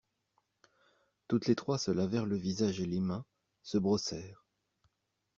[1.27, 3.23] Tous les trois se lavèrent le visage et les mains,
[3.61, 4.47] se brossèrent.